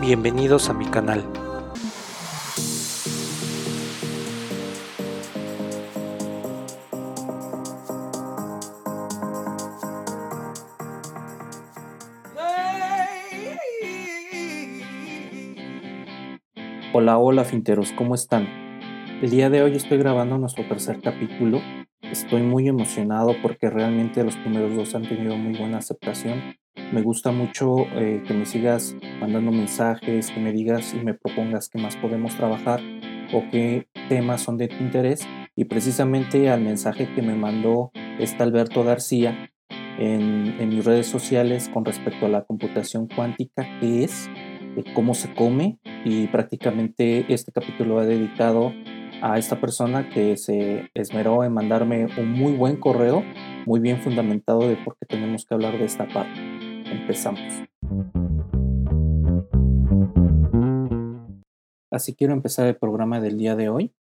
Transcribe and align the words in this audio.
Bienvenidos 0.00 0.70
a 0.70 0.72
mi 0.72 0.86
canal. 0.86 1.22
Hola, 16.94 17.18
hola 17.18 17.44
finteros, 17.44 17.92
¿cómo 17.92 18.14
están? 18.14 18.48
El 19.20 19.28
día 19.28 19.50
de 19.50 19.62
hoy 19.62 19.76
estoy 19.76 19.98
grabando 19.98 20.38
nuestro 20.38 20.66
tercer 20.66 21.02
capítulo. 21.02 21.60
Estoy 22.00 22.40
muy 22.40 22.66
emocionado 22.68 23.36
porque 23.42 23.68
realmente 23.68 24.24
los 24.24 24.36
primeros 24.36 24.74
dos 24.74 24.94
han 24.94 25.06
tenido 25.06 25.36
muy 25.36 25.58
buena 25.58 25.76
aceptación. 25.76 26.59
Me 26.92 27.02
gusta 27.02 27.30
mucho 27.30 27.86
eh, 27.94 28.20
que 28.26 28.34
me 28.34 28.44
sigas 28.44 28.96
mandando 29.20 29.52
mensajes, 29.52 30.30
que 30.32 30.40
me 30.40 30.52
digas 30.52 30.92
y 30.92 31.04
me 31.04 31.14
propongas 31.14 31.68
qué 31.68 31.80
más 31.80 31.96
podemos 31.96 32.34
trabajar 32.36 32.80
o 33.32 33.44
qué 33.52 33.86
temas 34.08 34.40
son 34.40 34.56
de 34.56 34.66
tu 34.66 34.82
interés. 34.82 35.24
Y 35.54 35.66
precisamente 35.66 36.50
al 36.50 36.62
mensaje 36.62 37.08
que 37.14 37.22
me 37.22 37.36
mandó 37.36 37.92
este 38.18 38.42
Alberto 38.42 38.82
García 38.82 39.50
en, 40.00 40.68
mis 40.68 40.84
redes 40.84 41.06
sociales 41.06 41.68
con 41.72 41.84
respecto 41.84 42.26
a 42.26 42.28
la 42.28 42.44
computación 42.44 43.06
cuántica, 43.06 43.66
qué 43.78 44.02
es, 44.02 44.28
cómo 44.94 45.14
se 45.14 45.32
come 45.34 45.78
y 46.04 46.26
prácticamente 46.26 47.32
este 47.32 47.52
capítulo 47.52 47.96
va 47.96 48.06
dedicado 48.06 48.72
a 49.22 49.38
esta 49.38 49.60
persona 49.60 50.08
que 50.08 50.36
se 50.36 50.90
esmeró 50.94 51.44
en 51.44 51.52
mandarme 51.52 52.06
un 52.18 52.32
muy 52.32 52.52
buen 52.52 52.76
correo, 52.76 53.22
muy 53.66 53.78
bien 53.78 53.98
fundamentado 53.98 54.66
de 54.66 54.76
por 54.76 54.96
qué 54.96 55.06
tenemos 55.06 55.44
que 55.44 55.54
hablar 55.54 55.78
de 55.78 55.84
esta 55.84 56.08
parte. 56.08 56.49
Empezamos. 56.90 57.40
Así 61.90 62.14
quiero 62.14 62.32
empezar 62.32 62.66
el 62.66 62.76
programa 62.76 63.20
del 63.20 63.36
día 63.36 63.56
de 63.56 63.68
hoy, 63.68 63.92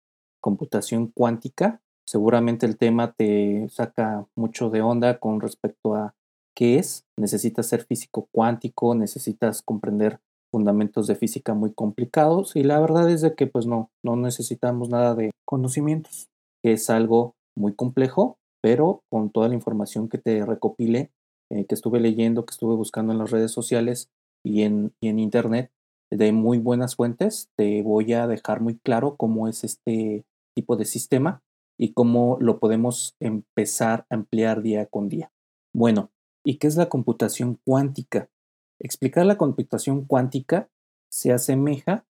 computación 0.41 1.07
cuántica. 1.07 1.81
Seguramente 2.07 2.65
el 2.65 2.77
tema 2.77 3.13
te 3.13 3.67
saca 3.69 4.27
mucho 4.35 4.69
de 4.69 4.81
onda 4.81 5.19
con 5.19 5.41
respecto 5.41 5.95
a 5.95 6.15
qué 6.55 6.77
es. 6.77 7.05
Necesitas 7.17 7.67
ser 7.67 7.83
físico 7.85 8.27
cuántico, 8.31 8.95
necesitas 8.95 9.61
comprender 9.61 10.19
fundamentos 10.51 11.07
de 11.07 11.15
física 11.15 11.53
muy 11.53 11.73
complicados 11.73 12.55
y 12.55 12.63
la 12.63 12.79
verdad 12.79 13.09
es 13.09 13.21
de 13.21 13.35
que 13.35 13.47
pues 13.47 13.65
no, 13.65 13.91
no 14.03 14.15
necesitamos 14.15 14.89
nada 14.89 15.15
de 15.15 15.31
conocimientos. 15.45 16.29
Es 16.63 16.89
algo 16.89 17.35
muy 17.55 17.73
complejo, 17.73 18.37
pero 18.61 19.03
con 19.09 19.29
toda 19.29 19.47
la 19.47 19.55
información 19.55 20.09
que 20.09 20.17
te 20.17 20.45
recopile, 20.45 21.11
eh, 21.49 21.65
que 21.65 21.75
estuve 21.75 21.99
leyendo, 21.99 22.45
que 22.45 22.51
estuve 22.51 22.75
buscando 22.75 23.11
en 23.11 23.19
las 23.19 23.31
redes 23.31 23.51
sociales 23.51 24.09
y 24.43 24.63
en, 24.63 24.93
y 25.01 25.09
en 25.09 25.19
internet, 25.19 25.71
de 26.11 26.31
muy 26.31 26.57
buenas 26.57 26.95
fuentes, 26.95 27.49
te 27.55 27.83
voy 27.83 28.13
a 28.13 28.27
dejar 28.27 28.61
muy 28.61 28.77
claro 28.77 29.15
cómo 29.15 29.47
es 29.47 29.63
este 29.63 30.25
tipo 30.55 30.75
de 30.75 30.85
sistema 30.85 31.43
y 31.77 31.93
cómo 31.93 32.37
lo 32.41 32.59
podemos 32.59 33.15
empezar 33.19 34.05
a 34.09 34.15
ampliar 34.15 34.61
día 34.61 34.85
con 34.87 35.07
día. 35.07 35.31
Bueno, 35.73 36.11
¿y 36.43 36.57
qué 36.57 36.67
es 36.67 36.75
la 36.75 36.89
computación 36.89 37.59
cuántica? 37.63 38.29
Explicar 38.79 39.25
la 39.25 39.37
computación 39.37 40.05
cuántica 40.05 40.69
se 41.09 41.31
asemeja 41.31 42.05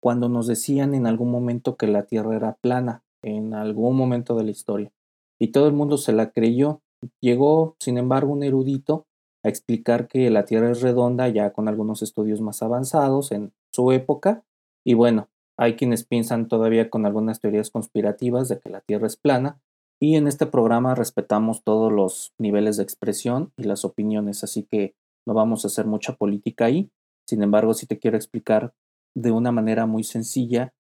cuando 0.00 0.28
nos 0.28 0.46
decían 0.46 0.94
en 0.94 1.06
algún 1.06 1.30
momento 1.30 1.76
que 1.76 1.86
la 1.86 2.04
Tierra 2.04 2.36
era 2.36 2.54
plana, 2.60 3.02
en 3.22 3.54
algún 3.54 3.96
momento 3.96 4.36
de 4.36 4.44
la 4.44 4.50
historia. 4.50 4.92
Y 5.40 5.48
todo 5.48 5.66
el 5.66 5.72
mundo 5.72 5.96
se 5.96 6.12
la 6.12 6.30
creyó. 6.30 6.82
Llegó, 7.20 7.76
sin 7.78 7.98
embargo, 7.98 8.32
un 8.32 8.42
erudito 8.42 9.06
a 9.42 9.48
explicar 9.48 10.08
que 10.08 10.30
la 10.30 10.44
Tierra 10.44 10.70
es 10.70 10.80
redonda 10.80 11.28
ya 11.28 11.52
con 11.52 11.68
algunos 11.68 12.02
estudios 12.02 12.40
más 12.40 12.62
avanzados 12.62 13.32
en 13.32 13.52
su 13.72 13.92
época. 13.92 14.44
Y 14.84 14.94
bueno, 14.94 15.28
hay 15.56 15.76
quienes 15.76 16.04
piensan 16.04 16.48
todavía 16.48 16.90
con 16.90 17.06
algunas 17.06 17.40
teorías 17.40 17.70
conspirativas 17.70 18.48
de 18.48 18.58
que 18.58 18.70
la 18.70 18.80
Tierra 18.80 19.06
es 19.06 19.16
plana. 19.16 19.60
Y 20.00 20.16
en 20.16 20.26
este 20.26 20.46
programa 20.46 20.94
respetamos 20.94 21.62
todos 21.62 21.92
los 21.92 22.32
niveles 22.38 22.76
de 22.76 22.82
expresión 22.82 23.52
y 23.56 23.64
las 23.64 23.84
opiniones, 23.84 24.42
así 24.44 24.64
que 24.64 24.94
no 25.26 25.34
vamos 25.34 25.64
a 25.64 25.68
hacer 25.68 25.86
mucha 25.86 26.14
política 26.14 26.66
ahí. 26.66 26.90
Sin 27.26 27.42
embargo, 27.42 27.74
sí 27.74 27.86
te 27.86 27.98
quiero 27.98 28.16
explicar 28.16 28.74
de 29.14 29.30
una 29.30 29.52
manera 29.52 29.86
muy 29.86 30.04
sencilla 30.04 30.74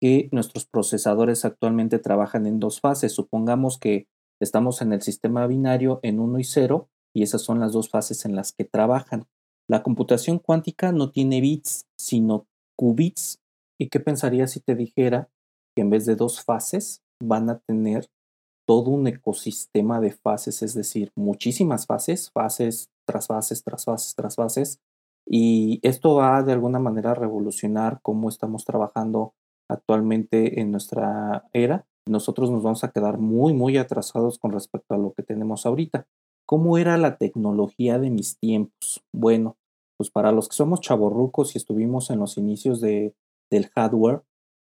que 0.00 0.28
nuestros 0.32 0.66
procesadores 0.66 1.44
actualmente 1.44 1.98
trabajan 1.98 2.46
en 2.46 2.60
dos 2.60 2.80
fases. 2.80 3.12
Supongamos 3.12 3.78
que 3.78 4.06
estamos 4.40 4.82
en 4.82 4.92
el 4.92 5.02
sistema 5.02 5.46
binario 5.46 6.00
en 6.02 6.18
1 6.18 6.38
y 6.38 6.44
0 6.44 6.88
y 7.14 7.22
esas 7.22 7.42
son 7.42 7.60
las 7.60 7.72
dos 7.72 7.90
fases 7.90 8.24
en 8.24 8.34
las 8.34 8.52
que 8.52 8.64
trabajan. 8.64 9.26
La 9.68 9.82
computación 9.82 10.38
cuántica 10.38 10.92
no 10.92 11.10
tiene 11.10 11.40
bits, 11.40 11.86
sino 11.98 12.46
qubits. 12.76 13.38
¿Y 13.78 13.88
qué 13.88 14.00
pensarías 14.00 14.52
si 14.52 14.60
te 14.60 14.74
dijera 14.74 15.28
que 15.76 15.82
en 15.82 15.90
vez 15.90 16.06
de 16.06 16.16
dos 16.16 16.42
fases 16.42 17.02
van 17.22 17.50
a 17.50 17.58
tener 17.60 18.08
todo 18.66 18.90
un 18.90 19.06
ecosistema 19.06 20.00
de 20.00 20.12
fases, 20.12 20.62
es 20.62 20.74
decir, 20.74 21.10
muchísimas 21.16 21.86
fases, 21.86 22.30
fases 22.30 22.88
tras 23.06 23.26
fases, 23.26 23.64
tras 23.64 23.84
fases, 23.84 24.14
tras 24.14 24.36
fases. 24.36 24.78
Y 25.26 25.80
esto 25.82 26.14
va 26.14 26.42
de 26.42 26.52
alguna 26.52 26.78
manera 26.78 27.10
a 27.10 27.14
revolucionar 27.14 28.00
cómo 28.02 28.28
estamos 28.28 28.64
trabajando 28.64 29.34
actualmente 29.68 30.60
en 30.60 30.70
nuestra 30.70 31.48
era. 31.52 31.86
Nosotros 32.10 32.50
nos 32.50 32.62
vamos 32.62 32.84
a 32.84 32.90
quedar 32.90 33.18
muy, 33.18 33.52
muy 33.52 33.76
atrasados 33.78 34.38
con 34.38 34.52
respecto 34.52 34.94
a 34.94 34.98
lo 34.98 35.12
que 35.12 35.22
tenemos 35.22 35.66
ahorita. 35.66 36.06
¿Cómo 36.46 36.78
era 36.78 36.96
la 36.98 37.16
tecnología 37.16 37.98
de 37.98 38.10
mis 38.10 38.38
tiempos? 38.38 39.02
Bueno, 39.12 39.56
pues 39.96 40.10
para 40.10 40.32
los 40.32 40.48
que 40.48 40.56
somos 40.56 40.80
chavorrucos 40.80 41.54
y 41.54 41.58
estuvimos 41.58 42.10
en 42.10 42.18
los 42.18 42.36
inicios 42.36 42.80
de, 42.80 43.14
del 43.50 43.68
hardware, 43.68 44.22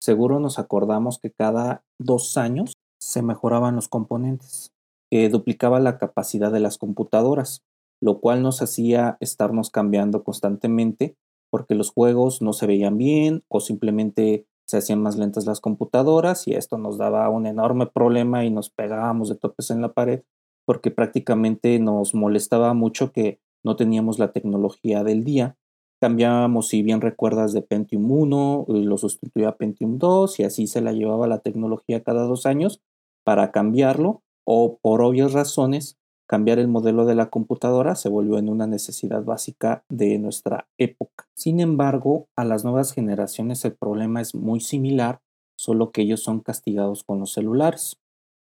seguro 0.02 0.40
nos 0.40 0.60
acordamos 0.60 1.20
que 1.20 1.32
cada 1.32 1.84
dos 2.00 2.38
años 2.38 2.74
se 3.00 3.22
mejoraban 3.22 3.76
los 3.76 3.88
componentes, 3.88 4.72
que 5.12 5.30
duplicaba 5.30 5.80
la 5.80 5.98
capacidad 5.98 6.52
de 6.52 6.60
las 6.60 6.78
computadoras 6.78 7.62
lo 8.02 8.20
cual 8.20 8.42
nos 8.42 8.62
hacía 8.62 9.18
estarnos 9.20 9.70
cambiando 9.70 10.24
constantemente 10.24 11.16
porque 11.50 11.76
los 11.76 11.92
juegos 11.92 12.42
no 12.42 12.54
se 12.54 12.68
veían 12.68 12.98
bien 12.98 13.44
o 13.48 13.60
simplemente 13.60 14.46
se 14.68 14.78
hacían 14.78 15.02
más 15.02 15.18
lentas 15.18 15.46
las 15.46 15.62
computadoras 15.62 16.48
y 16.48 16.54
esto 16.54 16.78
nos 16.78 16.98
daba 16.98 17.30
un 17.30 17.48
enorme 17.48 17.88
problema 17.88 18.44
y 18.44 18.52
nos 18.52 18.70
pegábamos 18.70 19.30
de 19.30 19.36
topes 19.36 19.72
en 19.72 19.82
la 19.82 19.94
pared 19.94 20.24
porque 20.66 20.92
prácticamente 20.92 21.80
nos 21.80 22.14
molestaba 22.14 22.74
mucho 22.74 23.14
que 23.14 23.40
no 23.64 23.78
teníamos 23.78 24.20
la 24.20 24.34
tecnología 24.34 25.04
del 25.06 25.24
día. 25.24 25.58
Cambiábamos, 26.02 26.68
si 26.68 26.84
bien 26.84 27.00
recuerdas, 27.00 27.54
de 27.54 27.62
Pentium 27.62 28.12
1, 28.12 28.66
lo 28.68 28.98
sustituía 28.98 29.50
a 29.50 29.56
Pentium 29.56 29.98
2 29.98 30.40
y 30.42 30.44
así 30.44 30.68
se 30.68 30.82
la 30.82 30.92
llevaba 30.92 31.28
la 31.28 31.40
tecnología 31.40 32.04
cada 32.04 32.24
dos 32.24 32.46
años 32.46 32.82
para 33.24 33.52
cambiarlo 33.52 34.24
o 34.46 34.78
por 34.82 35.02
obvias 35.02 35.32
razones 35.32 35.98
cambiar 36.28 36.60
el 36.60 36.68
modelo 36.68 37.06
de 37.06 37.16
la 37.16 37.30
computadora 37.30 37.96
se 37.96 38.10
volvió 38.10 38.38
en 38.38 38.50
una 38.50 38.68
necesidad 38.68 39.24
básica 39.24 39.84
de 39.90 40.20
nuestra 40.20 40.68
época. 40.78 41.28
Sin 41.34 41.60
embargo, 41.60 42.28
a 42.36 42.44
las 42.44 42.64
nuevas 42.64 42.92
generaciones 42.92 43.64
el 43.66 43.76
problema 43.76 44.22
es 44.22 44.36
muy 44.36 44.60
similar, 44.60 45.22
solo 45.58 45.92
que 45.92 46.02
ellos 46.02 46.22
son 46.22 46.42
castigados 46.42 47.04
con 47.04 47.20
los 47.20 47.32
celulares, 47.32 47.98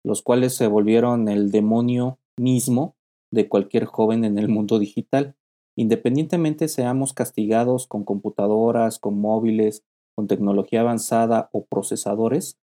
los 0.03 0.21
cuales 0.21 0.55
se 0.55 0.67
volvieron 0.67 1.27
el 1.27 1.51
demonio 1.51 2.19
mismo 2.39 2.95
de 3.31 3.49
cualquier 3.49 3.85
joven 3.85 4.23
en 4.23 4.37
el 4.37 4.47
mundo 4.47 4.79
digital. 4.79 5.35
Independientemente 5.75 6.67
seamos 6.67 7.13
castigados 7.13 7.87
con 7.87 8.03
computadoras, 8.03 8.99
con 8.99 9.19
móviles, 9.19 9.83
con 10.15 10.27
tecnología 10.27 10.81
avanzada 10.81 11.49
o 11.51 11.65
procesadores, 11.65 12.57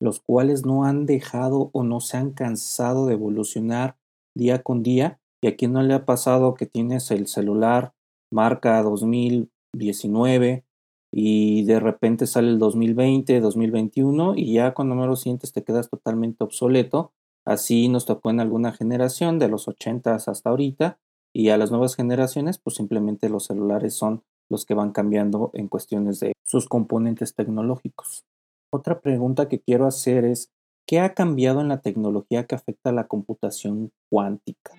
los 0.00 0.20
cuales 0.20 0.66
no 0.66 0.84
han 0.84 1.06
dejado 1.06 1.70
o 1.72 1.82
no 1.82 2.00
se 2.00 2.16
han 2.16 2.32
cansado 2.32 3.06
de 3.06 3.14
evolucionar 3.14 3.96
día 4.38 4.62
con 4.62 4.82
día. 4.82 5.20
Y 5.42 5.48
a 5.48 5.56
quien 5.56 5.74
no 5.74 5.82
le 5.82 5.92
ha 5.92 6.06
pasado 6.06 6.54
que 6.54 6.64
tienes 6.64 7.10
el 7.10 7.26
celular 7.26 7.92
marca 8.32 8.82
2019 8.82 10.64
y 11.12 11.64
de 11.64 11.80
repente 11.80 12.26
sale 12.26 12.48
el 12.48 12.58
2020, 12.58 13.40
2021 13.40 14.34
y 14.36 14.54
ya 14.54 14.74
cuando 14.74 14.94
no 14.94 15.06
lo 15.06 15.16
sientes 15.16 15.52
te 15.52 15.62
quedas 15.62 15.90
totalmente 15.90 16.44
obsoleto. 16.44 17.12
Así 17.46 17.88
nos 17.88 18.04
tocó 18.04 18.30
en 18.30 18.40
alguna 18.40 18.72
generación 18.72 19.38
de 19.38 19.48
los 19.48 19.68
80 19.68 20.14
hasta 20.14 20.50
ahorita 20.50 20.98
y 21.32 21.50
a 21.50 21.56
las 21.56 21.70
nuevas 21.70 21.94
generaciones 21.94 22.58
pues 22.58 22.76
simplemente 22.76 23.28
los 23.28 23.46
celulares 23.46 23.94
son 23.94 24.22
los 24.50 24.64
que 24.64 24.74
van 24.74 24.92
cambiando 24.92 25.50
en 25.54 25.68
cuestiones 25.68 26.20
de 26.20 26.32
sus 26.44 26.68
componentes 26.68 27.34
tecnológicos. 27.34 28.24
Otra 28.70 29.00
pregunta 29.00 29.48
que 29.48 29.60
quiero 29.60 29.86
hacer 29.86 30.24
es, 30.24 30.50
¿Qué 30.88 31.00
ha 31.00 31.12
cambiado 31.12 31.60
en 31.60 31.68
la 31.68 31.82
tecnología 31.82 32.46
que 32.46 32.54
afecta 32.54 32.88
a 32.88 32.94
la 32.94 33.08
computación 33.08 33.92
cuántica? 34.08 34.72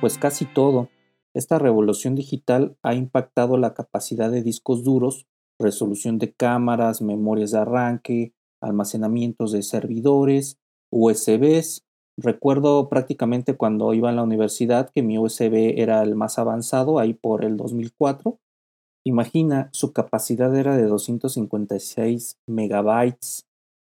Pues 0.00 0.18
casi 0.18 0.44
todo. 0.44 0.88
Esta 1.34 1.58
revolución 1.58 2.14
digital 2.14 2.76
ha 2.84 2.94
impactado 2.94 3.56
la 3.56 3.74
capacidad 3.74 4.30
de 4.30 4.44
discos 4.44 4.84
duros, 4.84 5.26
resolución 5.58 6.18
de 6.18 6.32
cámaras, 6.32 7.02
memorias 7.02 7.50
de 7.50 7.58
arranque, 7.58 8.34
almacenamientos 8.62 9.50
de 9.50 9.64
servidores, 9.64 10.58
USBs. 10.92 11.84
Recuerdo 12.16 12.88
prácticamente 12.88 13.56
cuando 13.56 13.94
iba 13.94 14.10
a 14.10 14.12
la 14.12 14.22
universidad 14.22 14.90
que 14.94 15.02
mi 15.02 15.18
USB 15.18 15.74
era 15.76 16.04
el 16.04 16.14
más 16.14 16.38
avanzado, 16.38 17.00
ahí 17.00 17.14
por 17.14 17.44
el 17.44 17.56
2004, 17.56 18.38
Imagina, 19.08 19.70
su 19.72 19.94
capacidad 19.94 20.54
era 20.54 20.76
de 20.76 20.84
256 20.84 22.36
megabytes, 22.46 23.47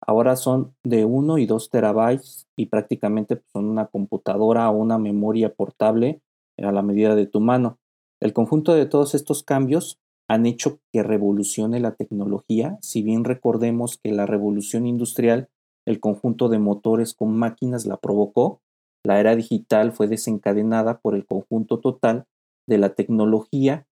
ahora 0.00 0.36
son 0.36 0.74
de 0.84 1.04
1 1.04 1.38
y 1.38 1.46
2 1.46 1.70
terabytes 1.70 2.46
y 2.56 2.66
prácticamente 2.66 3.36
pues, 3.36 3.50
son 3.52 3.66
una 3.66 3.86
computadora 3.86 4.70
o 4.70 4.76
una 4.76 4.98
memoria 4.98 5.52
portable 5.52 6.20
a 6.58 6.72
la 6.72 6.82
medida 6.82 7.14
de 7.14 7.26
tu 7.26 7.40
mano. 7.40 7.78
El 8.20 8.32
conjunto 8.32 8.74
de 8.74 8.86
todos 8.86 9.14
estos 9.14 9.42
cambios 9.42 10.00
han 10.28 10.44
hecho 10.44 10.80
que 10.92 11.02
revolucione 11.02 11.80
la 11.80 11.94
tecnología, 11.94 12.78
si 12.82 13.02
bien 13.02 13.24
recordemos 13.24 13.98
que 14.02 14.12
la 14.12 14.26
revolución 14.26 14.86
industrial, 14.86 15.48
el 15.86 16.00
conjunto 16.00 16.48
de 16.48 16.58
motores 16.58 17.14
con 17.14 17.36
máquinas 17.36 17.86
la 17.86 17.96
provocó, 17.96 18.60
la 19.04 19.20
era 19.20 19.36
digital 19.36 19.92
fue 19.92 20.08
desencadenada 20.08 20.98
por 20.98 21.14
el 21.14 21.24
conjunto 21.24 21.78
total 21.80 22.26
de 22.66 22.78
la 22.78 22.90
tecnología 22.90 23.86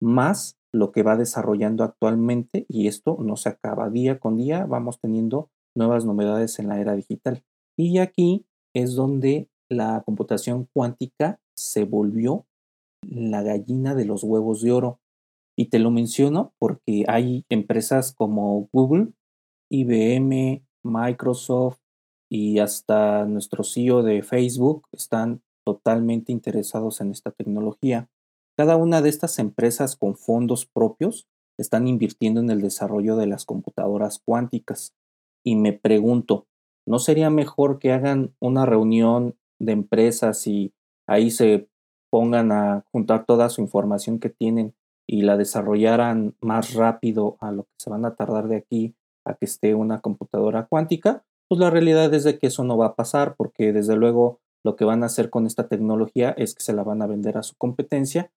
más 0.00 0.56
lo 0.72 0.90
que 0.90 1.02
va 1.02 1.16
desarrollando 1.16 1.84
actualmente 1.84 2.64
y 2.68 2.88
esto 2.88 3.18
no 3.20 3.36
se 3.36 3.50
acaba 3.50 3.90
día 3.90 4.18
con 4.18 4.36
día, 4.36 4.64
vamos 4.64 4.98
teniendo 5.00 5.50
nuevas 5.74 6.04
novedades 6.04 6.58
en 6.58 6.68
la 6.68 6.80
era 6.80 6.94
digital. 6.94 7.42
Y 7.76 7.98
aquí 7.98 8.46
es 8.74 8.94
donde 8.94 9.48
la 9.68 10.02
computación 10.04 10.68
cuántica 10.72 11.40
se 11.56 11.84
volvió 11.84 12.46
la 13.02 13.42
gallina 13.42 13.94
de 13.94 14.04
los 14.04 14.22
huevos 14.22 14.62
de 14.62 14.72
oro. 14.72 15.00
Y 15.56 15.66
te 15.66 15.78
lo 15.78 15.90
menciono 15.90 16.54
porque 16.58 17.04
hay 17.08 17.44
empresas 17.48 18.14
como 18.14 18.68
Google, 18.72 19.12
IBM, 19.70 20.64
Microsoft 20.82 21.78
y 22.30 22.58
hasta 22.58 23.26
nuestro 23.26 23.64
CEO 23.64 24.02
de 24.02 24.22
Facebook 24.22 24.86
están 24.92 25.42
totalmente 25.64 26.32
interesados 26.32 27.00
en 27.00 27.10
esta 27.10 27.30
tecnología. 27.30 28.08
Cada 28.56 28.76
una 28.76 29.02
de 29.02 29.08
estas 29.08 29.38
empresas 29.38 29.96
con 29.96 30.16
fondos 30.16 30.66
propios 30.66 31.26
están 31.58 31.86
invirtiendo 31.86 32.40
en 32.40 32.50
el 32.50 32.60
desarrollo 32.60 33.16
de 33.16 33.26
las 33.26 33.44
computadoras 33.44 34.20
cuánticas. 34.24 34.94
Y 35.44 35.56
me 35.56 35.72
pregunto, 35.72 36.46
¿no 36.86 36.98
sería 36.98 37.30
mejor 37.30 37.78
que 37.78 37.92
hagan 37.92 38.34
una 38.40 38.66
reunión 38.66 39.36
de 39.58 39.72
empresas 39.72 40.46
y 40.46 40.72
ahí 41.06 41.30
se 41.30 41.68
pongan 42.10 42.52
a 42.52 42.84
juntar 42.92 43.24
toda 43.24 43.48
su 43.48 43.60
información 43.60 44.18
que 44.18 44.28
tienen 44.28 44.74
y 45.06 45.22
la 45.22 45.36
desarrollaran 45.36 46.34
más 46.40 46.74
rápido 46.74 47.36
a 47.40 47.52
lo 47.52 47.64
que 47.64 47.74
se 47.78 47.90
van 47.90 48.04
a 48.04 48.14
tardar 48.14 48.48
de 48.48 48.56
aquí 48.56 48.94
a 49.24 49.34
que 49.34 49.46
esté 49.46 49.74
una 49.74 50.00
computadora 50.00 50.66
cuántica, 50.66 51.24
pues 51.48 51.60
la 51.60 51.70
realidad 51.70 52.12
es 52.12 52.24
de 52.24 52.38
que 52.38 52.48
eso 52.48 52.64
no 52.64 52.76
va 52.76 52.86
a 52.86 52.94
pasar 52.94 53.34
porque 53.36 53.72
desde 53.72 53.96
luego 53.96 54.40
lo 54.64 54.76
que 54.76 54.84
van 54.84 55.02
a 55.02 55.06
hacer 55.06 55.30
con 55.30 55.46
esta 55.46 55.68
tecnología 55.68 56.30
es 56.36 56.54
que 56.54 56.62
se 56.62 56.72
la 56.72 56.82
van 56.82 57.02
a 57.02 57.06
vender 57.06 57.36
a 57.36 57.42
su 57.42 57.56
competencia 57.56 58.30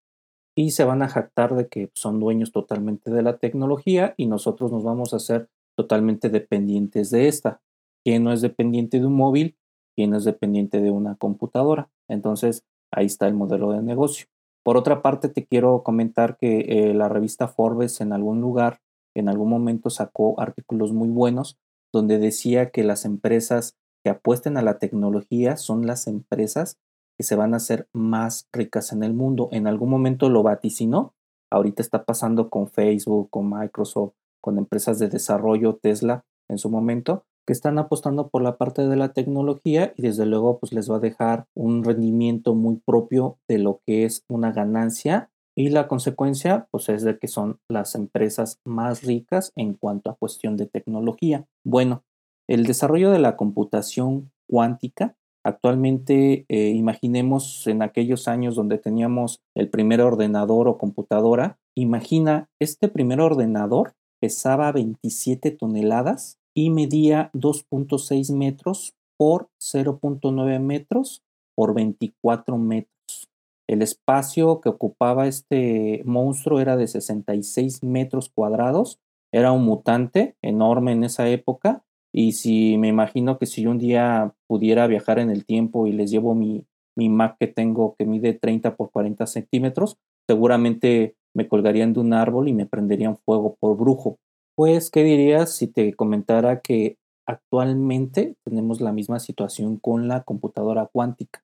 y 0.56 0.72
se 0.72 0.86
van 0.86 1.02
a 1.02 1.10
jactar 1.10 1.56
de 1.56 1.68
que 1.68 1.92
son 1.96 2.20
dueños 2.20 2.52
totalmente 2.52 3.12
de 3.12 3.22
la 3.22 3.38
tecnología 3.38 4.14
y 4.18 4.28
nosotros 4.28 4.72
nos 4.72 4.84
vamos 4.84 5.14
a 5.14 5.18
hacer 5.18 5.50
totalmente 5.76 6.30
dependientes 6.30 7.10
de 7.12 7.28
esta. 7.28 7.62
¿Quién 8.04 8.24
no 8.24 8.32
es 8.32 8.42
dependiente 8.42 9.00
de 9.00 9.06
un 9.06 9.16
móvil? 9.16 9.58
¿Quién 9.96 10.14
es 10.14 10.26
dependiente 10.26 10.82
de 10.82 10.92
una 10.92 11.16
computadora? 11.16 11.90
Entonces, 12.08 12.64
ahí 12.92 13.06
está 13.06 13.28
el 13.28 13.34
modelo 13.34 13.72
de 13.72 13.82
negocio. 13.82 14.28
Por 14.64 14.78
otra 14.78 15.02
parte, 15.02 15.30
te 15.30 15.46
quiero 15.46 15.84
comentar 15.84 16.38
que 16.38 16.60
eh, 16.60 16.94
la 16.94 17.10
revista 17.10 17.48
Forbes 17.48 18.02
en 18.02 18.14
algún 18.14 18.42
lugar, 18.42 18.80
en 19.16 19.30
algún 19.30 19.50
momento 19.50 19.90
sacó 19.90 20.40
artículos 20.40 20.92
muy 20.92 21.10
buenos 21.10 21.58
donde 21.96 22.18
decía 22.20 22.72
que 22.72 22.84
las 22.84 23.06
empresas 23.06 23.78
que 24.04 24.10
apuesten 24.10 24.58
a 24.58 24.62
la 24.62 24.80
tecnología 24.80 25.56
son 25.56 25.88
las 25.88 26.08
empresas 26.08 26.78
que 27.18 27.24
se 27.24 27.38
van 27.38 27.54
a 27.54 27.58
hacer 27.58 27.88
más 27.94 28.50
ricas 28.52 28.92
en 28.92 29.02
el 29.02 29.14
mundo. 29.14 29.48
En 29.54 29.66
algún 29.66 29.90
momento 29.90 30.30
lo 30.30 30.44
vaticinó. 30.44 31.14
Ahorita 31.50 31.82
está 31.82 32.04
pasando 32.04 32.50
con 32.50 32.68
Facebook, 32.68 33.30
con 33.30 33.50
Microsoft, 33.50 34.14
con 34.46 34.60
empresas 34.60 35.00
de 35.00 35.10
desarrollo, 35.10 35.80
Tesla 35.82 36.24
en 36.48 36.60
su 36.60 36.70
momento, 36.70 37.24
que 37.48 37.54
están 37.54 37.80
apostando 37.80 38.30
por 38.30 38.44
la 38.44 38.58
parte 38.58 38.88
de 38.88 38.96
la 38.96 39.12
tecnología 39.12 39.92
y 39.98 40.04
desde 40.04 40.28
luego 40.28 40.60
pues 40.60 40.72
les 40.72 40.90
va 40.90 40.98
a 40.98 41.00
dejar 41.00 41.48
un 41.56 41.84
rendimiento 41.84 42.54
muy 42.54 42.76
propio 42.86 43.40
de 43.50 43.58
lo 43.58 43.82
que 43.88 44.06
es 44.06 44.24
una 44.30 44.52
ganancia 44.52 45.32
y 45.58 45.70
la 45.70 45.88
consecuencia 45.88 46.68
pues 46.70 46.90
es 46.90 47.02
de 47.02 47.18
que 47.18 47.28
son 47.28 47.58
las 47.68 47.96
empresas 47.96 48.60
más 48.64 49.02
ricas 49.02 49.52
en 49.56 49.74
cuanto 49.74 50.12
a 50.12 50.16
cuestión 50.16 50.58
de 50.58 50.68
tecnología. 50.68 51.48
Bueno, 51.66 52.04
el 52.48 52.68
desarrollo 52.68 53.10
de 53.10 53.20
la 53.20 53.38
computación 53.38 54.32
cuántica 54.48 55.16
Actualmente, 55.46 56.48
eh, 56.50 56.70
imaginemos 56.70 57.68
en 57.68 57.84
aquellos 57.84 58.28
años 58.28 58.56
donde 58.56 58.80
teníamos 58.80 59.44
el 59.54 59.70
primer 59.70 60.02
ordenador 60.02 60.68
o 60.68 60.80
computadora, 60.80 61.60
imagina, 61.76 62.50
este 62.60 62.88
primer 62.88 63.22
ordenador 63.22 63.94
pesaba 64.20 64.72
27 64.72 65.52
toneladas 65.52 66.38
y 66.54 66.70
medía 66.70 67.30
2.6 67.34 68.34
metros 68.34 68.94
por 69.18 69.50
0.9 69.60 70.60
metros 70.60 71.24
por 71.56 71.74
24 71.74 72.58
metros. 72.58 73.30
El 73.68 73.82
espacio 73.82 74.62
que 74.62 74.70
ocupaba 74.70 75.28
este 75.28 76.02
monstruo 76.06 76.60
era 76.60 76.78
de 76.78 76.88
66 76.88 77.84
metros 77.84 78.30
cuadrados. 78.30 79.00
Era 79.34 79.52
un 79.52 79.66
mutante 79.66 80.36
enorme 80.42 80.92
en 80.92 81.04
esa 81.04 81.28
época. 81.30 81.84
Y 82.14 82.34
si 82.34 82.78
me 82.78 82.88
imagino 82.88 83.38
que 83.38 83.46
si 83.46 83.66
un 83.66 83.80
día 83.80 84.34
pudiera 84.48 84.88
viajar 84.88 85.20
en 85.20 85.30
el 85.30 85.46
tiempo 85.46 85.88
y 85.88 85.92
les 85.92 86.12
llevo 86.12 86.36
mi, 86.36 86.66
mi 86.96 87.10
Mac 87.10 87.38
que 87.40 87.48
tengo 87.48 87.96
que 87.98 88.06
mide 88.06 88.34
30 88.34 88.76
por 88.76 88.92
40 88.92 89.26
centímetros, 89.26 89.98
seguramente 90.28 91.16
me 91.36 91.48
colgarían 91.48 91.94
de 91.94 92.00
un 92.00 92.14
árbol 92.14 92.48
y 92.48 92.54
me 92.54 92.66
prenderían 92.66 93.18
fuego 93.18 93.56
por 93.60 93.78
brujo. 93.78 94.18
Pues, 94.56 94.90
¿qué 94.90 95.04
dirías 95.04 95.54
si 95.54 95.68
te 95.68 95.94
comentara 95.94 96.62
que 96.62 96.98
actualmente 97.28 98.36
tenemos 98.44 98.80
la 98.82 98.94
misma 98.94 99.20
situación 99.20 99.78
con 99.78 100.08
la 100.08 100.24
computadora 100.24 100.90
cuántica? 100.92 101.44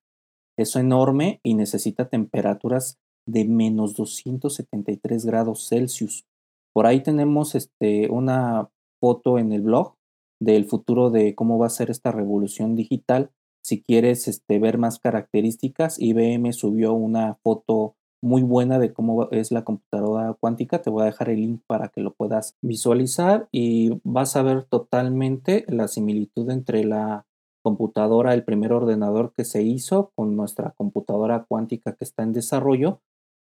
Es 0.56 0.74
enorme 0.76 1.40
y 1.42 1.54
necesita 1.54 2.08
temperaturas 2.08 2.98
de 3.26 3.44
menos 3.44 3.94
273 3.94 5.26
grados 5.26 5.68
Celsius. 5.68 6.24
Por 6.72 6.86
ahí 6.86 7.02
tenemos 7.02 7.54
este, 7.54 8.08
una 8.10 8.70
foto 8.98 9.38
en 9.38 9.52
el 9.52 9.60
blog 9.60 9.94
del 10.40 10.64
futuro 10.64 11.10
de 11.10 11.34
cómo 11.34 11.58
va 11.58 11.66
a 11.66 11.70
ser 11.70 11.90
esta 11.90 12.12
revolución 12.12 12.76
digital. 12.76 13.30
Si 13.62 13.82
quieres 13.82 14.26
este, 14.26 14.58
ver 14.58 14.78
más 14.78 14.98
características, 14.98 16.00
IBM 16.00 16.52
subió 16.52 16.94
una 16.94 17.34
foto 17.42 17.94
muy 18.22 18.42
buena 18.42 18.78
de 18.78 18.92
cómo 18.92 19.28
es 19.30 19.50
la 19.50 19.64
computadora 19.64 20.34
cuántica. 20.38 20.80
Te 20.80 20.90
voy 20.90 21.02
a 21.02 21.06
dejar 21.06 21.28
el 21.28 21.40
link 21.40 21.62
para 21.66 21.88
que 21.88 22.00
lo 22.00 22.12
puedas 22.12 22.56
visualizar 22.62 23.48
y 23.52 24.00
vas 24.04 24.36
a 24.36 24.42
ver 24.42 24.64
totalmente 24.64 25.64
la 25.68 25.88
similitud 25.88 26.48
entre 26.50 26.84
la 26.84 27.26
computadora, 27.62 28.34
el 28.34 28.44
primer 28.44 28.72
ordenador 28.72 29.32
que 29.36 29.44
se 29.44 29.62
hizo 29.62 30.12
con 30.14 30.36
nuestra 30.36 30.70
computadora 30.76 31.44
cuántica 31.48 31.94
que 31.94 32.04
está 32.04 32.22
en 32.22 32.32
desarrollo. 32.32 33.00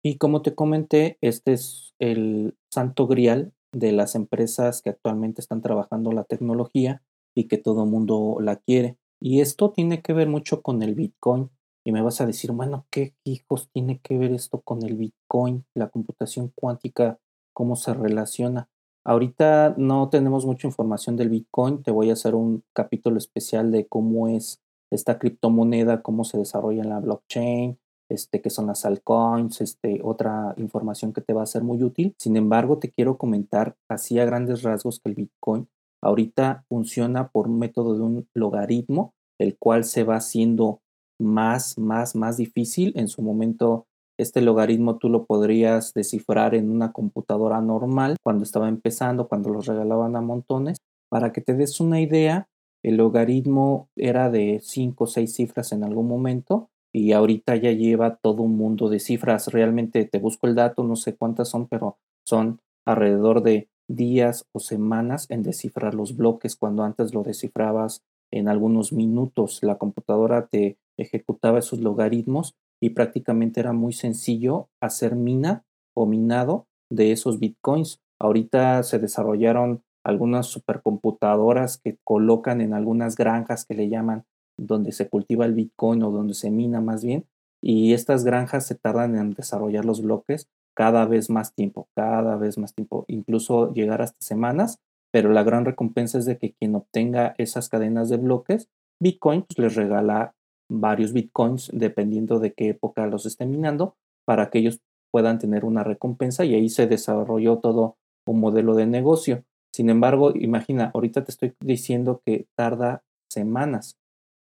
Y 0.04 0.18
como 0.18 0.42
te 0.42 0.56
comenté, 0.56 1.18
este 1.22 1.54
es 1.54 1.94
el 2.00 2.56
santo 2.70 3.08
grial 3.08 3.54
de 3.74 3.92
las 3.92 4.16
empresas 4.16 4.82
que 4.82 4.90
actualmente 4.90 5.42
están 5.42 5.62
trabajando 5.62 6.12
la 6.12 6.24
tecnología 6.24 7.02
y 7.36 7.46
que 7.48 7.58
todo 7.58 7.86
mundo 7.86 8.38
la 8.40 8.58
quiere. 8.58 8.98
Y 9.22 9.42
esto 9.42 9.72
tiene 9.72 10.02
que 10.02 10.14
ver 10.14 10.28
mucho 10.28 10.62
con 10.62 10.84
el 10.84 10.96
Bitcoin. 10.96 11.50
Y 11.86 11.92
me 11.92 12.02
vas 12.02 12.22
a 12.22 12.26
decir, 12.26 12.52
bueno, 12.52 12.86
¿qué 12.90 13.14
hijos 13.24 13.70
tiene 13.72 14.00
que 14.00 14.18
ver 14.18 14.32
esto 14.32 14.62
con 14.62 14.84
el 14.84 14.96
Bitcoin, 14.96 15.66
la 15.74 15.90
computación 15.90 16.52
cuántica, 16.56 17.20
cómo 17.54 17.76
se 17.76 17.94
relaciona? 17.94 18.70
Ahorita 19.06 19.76
no 19.78 20.10
tenemos 20.10 20.46
mucha 20.46 20.68
información 20.68 21.18
del 21.18 21.30
Bitcoin, 21.30 21.84
te 21.84 21.92
voy 21.92 22.10
a 22.10 22.14
hacer 22.14 22.36
un 22.36 22.64
capítulo 22.74 23.18
especial 23.18 23.72
de 23.72 23.86
cómo 23.86 24.30
es 24.30 24.62
esta 24.92 25.20
criptomoneda, 25.20 26.02
cómo 26.02 26.24
se 26.24 26.38
desarrolla 26.38 26.84
en 26.84 26.90
la 26.90 27.00
blockchain, 27.00 27.78
este, 28.10 28.42
qué 28.42 28.50
son 28.50 28.68
las 28.68 28.86
altcoins, 28.86 29.60
este, 29.60 30.00
otra 30.04 30.54
información 30.58 31.12
que 31.12 31.22
te 31.22 31.34
va 31.34 31.44
a 31.44 31.48
ser 31.48 31.64
muy 31.64 31.84
útil. 31.84 32.16
Sin 32.18 32.38
embargo, 32.38 32.78
te 32.78 32.92
quiero 32.92 33.18
comentar 33.18 33.76
así 33.90 34.20
a 34.20 34.26
grandes 34.26 34.62
rasgos 34.62 35.00
que 35.00 35.10
el 35.10 35.16
Bitcoin 35.16 35.68
ahorita 36.02 36.66
funciona 36.68 37.30
por 37.30 37.50
método 37.50 37.96
de 37.96 38.02
un 38.02 38.28
logaritmo, 38.34 39.14
el 39.40 39.58
cual 39.58 39.84
se 39.84 40.04
va 40.04 40.18
haciendo 40.18 40.82
más, 41.20 41.78
más, 41.78 42.16
más 42.16 42.38
difícil. 42.38 42.94
En 42.96 43.08
su 43.08 43.22
momento, 43.22 43.86
este 44.18 44.42
logaritmo 44.42 44.98
tú 44.98 45.10
lo 45.10 45.26
podrías 45.26 45.94
descifrar 45.94 46.56
en 46.56 46.70
una 46.70 46.92
computadora 46.92 47.62
normal 47.62 48.18
cuando 48.24 48.44
estaba 48.44 48.70
empezando, 48.70 49.28
cuando 49.28 49.50
los 49.50 49.66
regalaban 49.66 50.16
a 50.16 50.22
montones. 50.22 50.78
Para 51.10 51.32
que 51.32 51.42
te 51.42 51.54
des 51.54 51.80
una 51.80 52.02
idea, 52.02 52.48
el 52.84 52.98
logaritmo 52.98 53.90
era 53.96 54.30
de 54.30 54.60
5 54.62 55.04
o 55.04 55.08
6 55.08 55.34
cifras 55.34 55.72
en 55.72 55.84
algún 55.84 56.08
momento 56.08 56.70
y 56.94 57.14
ahorita 57.14 57.56
ya 57.56 57.72
lleva 57.72 58.18
todo 58.18 58.44
un 58.44 58.56
mundo 58.56 58.90
de 58.90 59.00
cifras. 59.00 59.48
Realmente 59.48 60.06
te 60.06 60.20
busco 60.20 60.48
el 60.48 60.56
dato, 60.56 60.84
no 60.84 60.96
sé 60.96 61.16
cuántas 61.16 61.50
son, 61.50 61.68
pero 61.68 61.98
son 62.26 62.60
alrededor 62.86 63.42
de 63.42 63.70
días 63.88 64.46
o 64.52 64.60
semanas 64.60 65.26
en 65.30 65.44
descifrar 65.44 65.94
los 65.94 66.16
bloques 66.16 66.56
cuando 66.56 66.84
antes 66.84 67.14
lo 67.14 67.24
descifrabas 67.24 68.04
en 68.32 68.48
algunos 68.48 68.94
minutos. 68.94 69.60
La 69.62 69.78
computadora 69.78 70.48
te 70.48 70.78
ejecutaba 70.98 71.60
esos 71.60 71.80
logaritmos 71.80 72.56
y 72.82 72.92
prácticamente 72.92 73.60
era 73.60 73.74
muy 73.74 73.94
sencillo 73.94 74.70
hacer 74.82 75.16
mina 75.16 75.64
o 75.96 76.06
minado 76.06 76.68
de 76.92 77.12
esos 77.12 77.40
bitcoins. 77.40 78.02
Ahorita 78.20 78.84
se 78.84 79.00
desarrollaron 79.00 79.84
algunas 80.04 80.48
supercomputadoras 80.48 81.78
que 81.78 81.98
colocan 82.04 82.62
en 82.62 82.74
algunas 82.74 83.16
granjas 83.16 83.66
que 83.66 83.76
le 83.76 83.90
llaman 83.90 84.26
donde 84.58 84.92
se 84.92 85.10
cultiva 85.10 85.46
el 85.46 85.54
bitcoin 85.54 86.04
o 86.04 86.12
donde 86.12 86.34
se 86.34 86.52
mina 86.52 86.82
más 86.82 87.04
bien. 87.04 87.26
Y 87.62 87.94
estas 87.94 88.24
granjas 88.26 88.68
se 88.68 88.76
tardan 88.76 89.16
en 89.18 89.32
desarrollar 89.32 89.86
los 89.86 90.02
bloques 90.02 90.50
cada 90.76 91.06
vez 91.06 91.30
más 91.30 91.54
tiempo, 91.54 91.88
cada 91.96 92.36
vez 92.36 92.58
más 92.58 92.74
tiempo, 92.74 93.06
incluso 93.08 93.74
llegar 93.74 94.02
hasta 94.02 94.20
semanas. 94.20 94.80
Pero 95.12 95.32
la 95.32 95.44
gran 95.44 95.64
recompensa 95.64 96.18
es 96.18 96.26
de 96.26 96.38
que 96.38 96.54
quien 96.54 96.76
obtenga 96.76 97.36
esas 97.38 97.70
cadenas 97.70 98.10
de 98.10 98.18
bloques, 98.18 98.68
Bitcoin 99.00 99.44
pues, 99.44 99.60
les 99.60 99.76
regala 99.76 100.34
varios 100.80 101.14
Bitcoins 101.14 101.70
dependiendo 101.74 102.40
de 102.40 102.54
qué 102.54 102.70
época 102.70 103.08
los 103.08 103.26
esté 103.26 103.46
minando 103.46 103.96
para 104.26 104.50
que 104.50 104.60
ellos 104.60 104.80
puedan 105.12 105.40
tener 105.40 105.66
una 105.66 105.84
recompensa 105.84 106.44
y 106.46 106.56
ahí 106.56 106.70
se 106.70 106.88
desarrolló 106.88 107.60
todo 107.60 107.98
un 108.26 108.40
modelo 108.40 108.76
de 108.76 108.88
negocio. 108.88 109.44
Sin 109.74 109.90
embargo, 109.90 110.32
imagina, 110.36 110.92
ahorita 110.94 111.24
te 111.24 111.32
estoy 111.32 111.54
diciendo 111.60 112.22
que 112.26 112.48
tarda 112.56 113.04
semanas, 113.30 113.98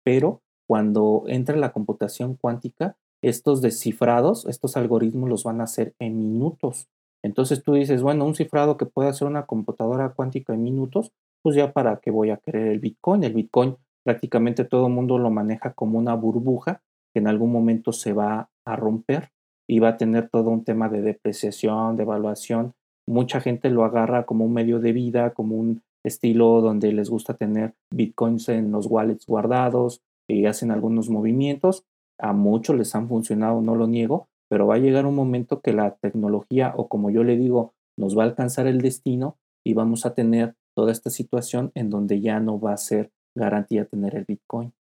pero 0.03 0.41
cuando 0.67 1.23
entra 1.27 1.55
la 1.55 1.71
computación 1.71 2.35
cuántica, 2.35 2.97
estos 3.23 3.61
descifrados, 3.61 4.45
estos 4.45 4.77
algoritmos 4.77 5.29
los 5.29 5.43
van 5.43 5.61
a 5.61 5.65
hacer 5.65 5.93
en 5.99 6.17
minutos. 6.17 6.87
Entonces 7.23 7.63
tú 7.63 7.73
dices, 7.73 8.01
bueno, 8.01 8.25
un 8.25 8.35
cifrado 8.35 8.77
que 8.77 8.85
puede 8.85 9.09
hacer 9.09 9.27
una 9.27 9.45
computadora 9.45 10.13
cuántica 10.13 10.53
en 10.53 10.63
minutos, 10.63 11.11
pues 11.41 11.55
ya 11.55 11.73
para 11.73 11.97
qué 11.97 12.11
voy 12.11 12.29
a 12.29 12.37
querer 12.37 12.67
el 12.67 12.79
Bitcoin. 12.79 13.23
El 13.23 13.33
Bitcoin 13.33 13.77
prácticamente 14.03 14.65
todo 14.65 14.87
el 14.87 14.93
mundo 14.93 15.17
lo 15.17 15.29
maneja 15.29 15.73
como 15.73 15.97
una 15.97 16.15
burbuja 16.15 16.81
que 17.13 17.19
en 17.19 17.27
algún 17.27 17.51
momento 17.51 17.91
se 17.91 18.13
va 18.13 18.49
a 18.65 18.75
romper 18.75 19.31
y 19.67 19.79
va 19.79 19.89
a 19.89 19.97
tener 19.97 20.29
todo 20.29 20.49
un 20.49 20.63
tema 20.63 20.89
de 20.89 21.01
depreciación, 21.01 21.95
de 21.95 22.03
evaluación. 22.03 22.73
Mucha 23.07 23.41
gente 23.41 23.69
lo 23.69 23.83
agarra 23.83 24.25
como 24.25 24.45
un 24.45 24.53
medio 24.53 24.79
de 24.79 24.93
vida, 24.93 25.33
como 25.33 25.55
un 25.55 25.81
estilo 26.03 26.61
donde 26.61 26.91
les 26.91 27.09
gusta 27.09 27.35
tener 27.35 27.73
bitcoins 27.93 28.49
en 28.49 28.71
los 28.71 28.87
wallets 28.87 29.25
guardados 29.25 30.01
y 30.27 30.45
hacen 30.45 30.71
algunos 30.71 31.09
movimientos. 31.09 31.83
A 32.19 32.33
muchos 32.33 32.75
les 32.75 32.93
han 32.95 33.07
funcionado, 33.07 33.61
no 33.61 33.75
lo 33.75 33.87
niego, 33.87 34.27
pero 34.49 34.67
va 34.67 34.75
a 34.75 34.79
llegar 34.79 35.05
un 35.05 35.15
momento 35.15 35.61
que 35.61 35.73
la 35.73 35.95
tecnología 35.95 36.73
o 36.75 36.87
como 36.87 37.09
yo 37.09 37.23
le 37.23 37.37
digo, 37.37 37.73
nos 37.97 38.17
va 38.17 38.23
a 38.23 38.27
alcanzar 38.27 38.67
el 38.67 38.81
destino 38.81 39.37
y 39.63 39.73
vamos 39.73 40.05
a 40.05 40.13
tener 40.13 40.55
toda 40.75 40.91
esta 40.91 41.09
situación 41.09 41.71
en 41.75 41.89
donde 41.89 42.21
ya 42.21 42.39
no 42.39 42.59
va 42.59 42.73
a 42.73 42.77
ser 42.77 43.11
garantía 43.39 43.85
tener 43.85 44.15
el 44.15 44.25
Bitcoin. 44.25 44.73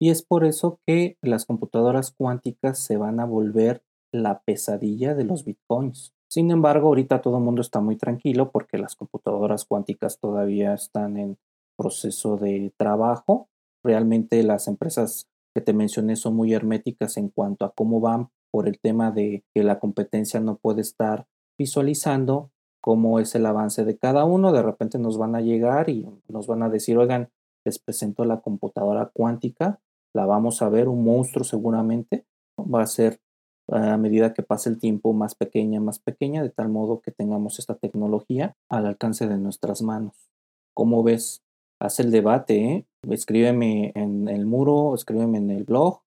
Y 0.00 0.10
es 0.10 0.22
por 0.22 0.44
eso 0.44 0.78
que 0.86 1.18
las 1.20 1.44
computadoras 1.44 2.12
cuánticas 2.12 2.78
se 2.78 2.96
van 2.96 3.20
a 3.20 3.26
volver 3.26 3.82
la 4.12 4.40
pesadilla 4.40 5.14
de 5.14 5.24
los 5.24 5.44
Bitcoins. 5.44 6.14
Sin 6.28 6.50
embargo, 6.50 6.88
ahorita 6.88 7.20
todo 7.20 7.38
el 7.38 7.44
mundo 7.44 7.60
está 7.60 7.80
muy 7.80 7.96
tranquilo 7.96 8.50
porque 8.50 8.78
las 8.78 8.94
computadoras 8.94 9.64
cuánticas 9.64 10.18
todavía 10.18 10.74
están 10.74 11.16
en 11.16 11.38
proceso 11.76 12.36
de 12.36 12.72
trabajo. 12.76 13.48
Realmente 13.84 14.42
las 14.42 14.68
empresas 14.68 15.26
que 15.54 15.60
te 15.60 15.72
mencioné 15.72 16.16
son 16.16 16.36
muy 16.36 16.54
herméticas 16.54 17.16
en 17.16 17.28
cuanto 17.28 17.64
a 17.64 17.72
cómo 17.72 18.00
van 18.00 18.28
por 18.52 18.68
el 18.68 18.78
tema 18.78 19.10
de 19.10 19.44
que 19.54 19.62
la 19.64 19.78
competencia 19.78 20.40
no 20.40 20.56
puede 20.56 20.82
estar 20.82 21.26
visualizando 21.58 22.50
cómo 22.80 23.18
es 23.18 23.34
el 23.34 23.46
avance 23.46 23.84
de 23.84 23.98
cada 23.98 24.24
uno. 24.24 24.52
De 24.52 24.62
repente 24.62 24.98
nos 24.98 25.18
van 25.18 25.34
a 25.34 25.40
llegar 25.40 25.88
y 25.88 26.08
nos 26.28 26.46
van 26.46 26.62
a 26.62 26.68
decir, 26.68 26.96
oigan, 26.96 27.30
les 27.64 27.78
presento 27.78 28.24
la 28.24 28.40
computadora 28.40 29.10
cuántica, 29.12 29.80
la 30.14 30.26
vamos 30.26 30.62
a 30.62 30.68
ver, 30.68 30.88
un 30.88 31.04
monstruo 31.04 31.44
seguramente, 31.44 32.24
va 32.58 32.82
a 32.82 32.86
ser 32.86 33.20
a 33.68 33.96
medida 33.96 34.34
que 34.34 34.42
pase 34.42 34.68
el 34.68 34.78
tiempo 34.78 35.12
más 35.12 35.34
pequeña, 35.34 35.80
más 35.80 35.98
pequeña, 36.00 36.42
de 36.42 36.50
tal 36.50 36.68
modo 36.68 37.00
que 37.00 37.12
tengamos 37.12 37.58
esta 37.58 37.76
tecnología 37.76 38.56
al 38.68 38.86
alcance 38.86 39.28
de 39.28 39.38
nuestras 39.38 39.82
manos. 39.82 40.30
¿Cómo 40.74 41.02
ves? 41.02 41.42
Haz 41.80 42.00
el 42.00 42.10
debate, 42.10 42.64
¿eh? 42.64 42.86
escríbeme 43.08 43.92
en 43.94 44.28
el 44.28 44.44
muro, 44.44 44.94
escríbeme 44.94 45.38
en 45.38 45.50
el 45.50 45.64
blog, 45.64 46.02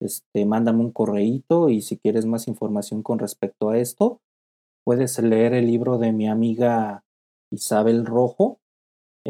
este, 0.00 0.46
mándame 0.46 0.80
un 0.80 0.92
correíto 0.92 1.68
y 1.68 1.82
si 1.82 1.98
quieres 1.98 2.24
más 2.24 2.46
información 2.48 3.02
con 3.02 3.18
respecto 3.18 3.70
a 3.70 3.78
esto, 3.78 4.20
puedes 4.84 5.18
leer 5.18 5.54
el 5.54 5.66
libro 5.66 5.98
de 5.98 6.12
mi 6.12 6.28
amiga 6.28 7.04
Isabel 7.50 8.06
Rojo, 8.06 8.60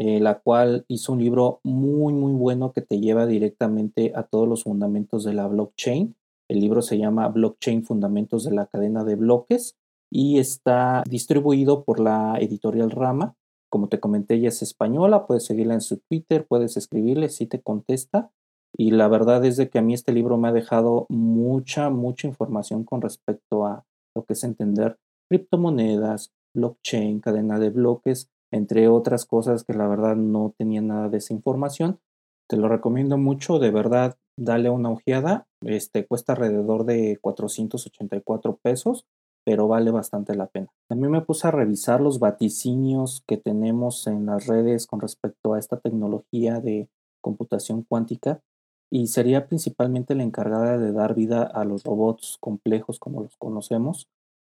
eh, 0.01 0.21
la 0.21 0.39
cual 0.39 0.85
hizo 0.87 1.11
un 1.11 1.19
libro 1.19 1.59
muy, 1.61 2.13
muy 2.13 2.31
bueno 2.31 2.71
que 2.71 2.79
te 2.79 3.01
lleva 3.01 3.25
directamente 3.25 4.13
a 4.15 4.23
todos 4.23 4.47
los 4.47 4.63
fundamentos 4.63 5.25
de 5.25 5.33
la 5.33 5.45
blockchain. 5.45 6.15
El 6.47 6.61
libro 6.61 6.81
se 6.81 6.97
llama 6.97 7.27
Blockchain 7.27 7.83
Fundamentos 7.83 8.45
de 8.45 8.51
la 8.51 8.67
Cadena 8.67 9.03
de 9.03 9.15
Bloques 9.15 9.75
y 10.09 10.39
está 10.39 11.03
distribuido 11.05 11.83
por 11.83 11.99
la 11.99 12.37
editorial 12.39 12.91
Rama. 12.91 13.35
Como 13.69 13.89
te 13.89 13.99
comenté, 13.99 14.35
ella 14.35 14.47
es 14.47 14.61
española, 14.61 15.27
puedes 15.27 15.45
seguirla 15.45 15.73
en 15.73 15.81
su 15.81 15.97
Twitter, 15.97 16.47
puedes 16.47 16.77
escribirle 16.77 17.27
si 17.27 17.45
te 17.45 17.59
contesta. 17.59 18.31
Y 18.77 18.91
la 18.91 19.09
verdad 19.09 19.43
es 19.43 19.57
de 19.57 19.69
que 19.69 19.79
a 19.79 19.81
mí 19.81 19.93
este 19.93 20.13
libro 20.13 20.37
me 20.37 20.47
ha 20.47 20.53
dejado 20.53 21.07
mucha, 21.09 21.89
mucha 21.89 22.25
información 22.25 22.85
con 22.85 23.01
respecto 23.01 23.65
a 23.65 23.83
lo 24.15 24.23
que 24.23 24.31
es 24.31 24.45
entender 24.45 24.97
criptomonedas, 25.27 26.31
blockchain, 26.55 27.19
cadena 27.19 27.59
de 27.59 27.69
bloques, 27.69 28.29
entre 28.51 28.87
otras 28.87 29.25
cosas 29.25 29.63
que 29.63 29.73
la 29.73 29.87
verdad 29.87 30.15
no 30.15 30.53
tenía 30.57 30.81
nada 30.81 31.09
de 31.09 31.17
esa 31.17 31.33
información. 31.33 31.99
Te 32.47 32.57
lo 32.57 32.67
recomiendo 32.67 33.17
mucho, 33.17 33.59
de 33.59 33.71
verdad, 33.71 34.17
dale 34.37 34.69
una 34.69 34.89
ojeada. 34.89 35.47
Este 35.61 36.05
cuesta 36.05 36.33
alrededor 36.33 36.85
de 36.85 37.17
484 37.21 38.57
pesos, 38.61 39.05
pero 39.45 39.67
vale 39.67 39.91
bastante 39.91 40.35
la 40.35 40.47
pena. 40.47 40.67
También 40.87 41.11
me 41.11 41.21
puse 41.21 41.47
a 41.47 41.51
revisar 41.51 42.01
los 42.01 42.19
vaticinios 42.19 43.23
que 43.27 43.37
tenemos 43.37 44.07
en 44.07 44.25
las 44.25 44.47
redes 44.47 44.87
con 44.87 44.99
respecto 44.99 45.53
a 45.53 45.59
esta 45.59 45.79
tecnología 45.79 46.59
de 46.59 46.89
computación 47.21 47.83
cuántica 47.83 48.41
y 48.91 49.07
sería 49.07 49.47
principalmente 49.47 50.15
la 50.15 50.23
encargada 50.23 50.77
de 50.77 50.91
dar 50.91 51.13
vida 51.13 51.43
a 51.43 51.63
los 51.63 51.83
robots 51.83 52.37
complejos 52.39 52.99
como 52.99 53.21
los 53.21 53.37
conocemos, 53.37 54.07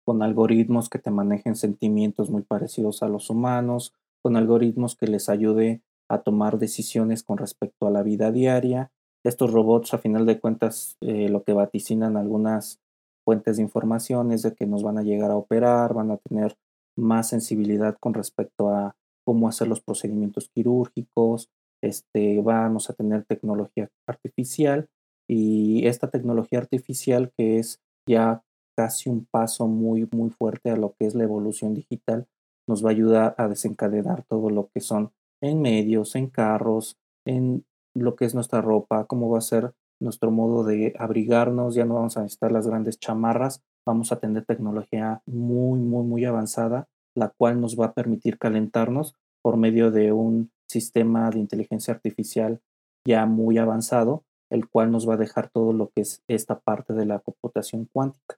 con 0.07 0.23
algoritmos 0.23 0.89
que 0.89 1.01
te 1.01 1.11
manejen 1.11 1.57
sentimientos 1.57 2.31
muy 2.31 2.43
parecidos 2.43 3.03
a 3.03 3.09
los 3.09 3.29
humanos, 3.29 3.93
con 4.23 4.37
algoritmos 4.37 4.95
que 4.95 5.09
les 5.09 5.29
ayude 5.29 5.83
a 6.09 6.19
tomar 6.19 6.59
decisiones 6.59 7.25
con 7.25 7.39
respecto 7.39 7.89
a 7.89 7.91
la 7.91 8.05
vida 8.05 8.31
diaria. 8.31 8.93
Estos 9.25 9.53
robots, 9.53 9.93
a 9.95 9.99
final 9.99 10.25
de 10.25 10.39
cuentas, 10.39 10.97
eh, 11.01 11.29
lo 11.29 11.43
que 11.43 11.53
vaticinan 11.53 12.17
algunas 12.17 12.81
fuentes 13.25 13.57
de 13.57 13.65
información 13.65 14.31
es 14.31 14.43
de 14.43 14.55
que 14.55 14.67
nos 14.67 14.85
van 14.85 14.99
a 14.99 15.03
llegar 15.03 15.33
a 15.33 15.37
operar, 15.37 15.93
van 15.93 16.13
a 16.13 16.19
tener 16.19 16.57
más 16.97 17.29
sensibilidad 17.29 17.97
con 17.99 18.15
respecto 18.15 18.71
a 18.71 18.95
cómo 19.25 19.49
hacer 19.49 19.67
los 19.67 19.81
procedimientos 19.81 20.49
quirúrgicos, 20.55 21.51
este, 21.83 22.41
vamos 22.41 22.89
a 22.89 22.95
tener 22.95 23.25
tecnología 23.25 23.89
artificial 24.07 24.89
y 25.29 25.85
esta 25.89 26.09
tecnología 26.11 26.61
artificial 26.61 27.33
que 27.37 27.59
es 27.59 27.81
ya 28.09 28.45
casi 28.77 29.09
un 29.09 29.25
paso 29.25 29.67
muy, 29.67 30.09
muy 30.13 30.31
fuerte 30.31 30.71
a 30.71 30.77
lo 30.77 30.95
que 30.95 31.07
es 31.07 31.15
la 31.15 31.25
evolución 31.25 31.75
digital, 31.75 32.27
nos 32.69 32.85
va 32.85 32.91
a 32.91 32.93
ayudar 32.93 33.35
a 33.39 33.49
desencadenar 33.49 34.25
todo 34.29 34.51
lo 34.51 34.69
que 34.69 34.81
son 34.81 35.13
en 35.41 35.63
medios, 35.63 36.15
en 36.15 36.29
carros, 36.29 36.97
en 37.25 37.65
lo 37.95 38.17
que 38.17 38.27
es 38.27 38.35
nuestra 38.35 38.61
ropa, 38.61 39.07
cómo 39.07 39.31
va 39.31 39.39
a 39.39 39.43
ser 39.43 39.73
nuestro 40.01 40.31
modo 40.31 40.65
de 40.65 40.95
abrigarnos, 40.99 41.75
ya 41.75 41.85
no 41.85 41.95
vamos 41.95 42.17
a 42.17 42.23
necesitar 42.23 42.53
las 42.53 42.67
grandes 42.67 42.99
chamarras, 42.99 43.63
vamos 43.87 44.13
a 44.13 44.19
tener 44.19 44.45
tecnología 44.45 45.23
muy, 45.27 45.81
muy, 45.81 46.05
muy 46.05 46.25
avanzada, 46.25 46.89
la 47.15 47.31
cual 47.31 47.61
nos 47.61 47.81
va 47.81 47.87
a 47.87 47.93
permitir 47.95 48.39
calentarnos 48.39 49.15
por 49.43 49.57
medio 49.57 49.91
de 49.91 50.13
un 50.13 50.51
sistema 50.69 51.31
de 51.31 51.39
inteligencia 51.39 51.95
artificial 51.95 52.61
ya 53.07 53.25
muy 53.25 53.57
avanzado, 53.57 54.25
el 54.51 54.69
cual 54.69 54.91
nos 54.91 55.09
va 55.09 55.15
a 55.15 55.19
dejar 55.19 55.49
todo 55.49 55.73
lo 55.73 55.91
que 55.91 56.03
es 56.03 56.23
esta 56.29 56.59
parte 56.59 56.93
de 56.93 57.07
la 57.07 57.21
computación 57.21 57.89
cuántica 57.91 58.37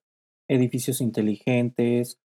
edificios 0.48 1.00
inteligentes, 1.00 2.18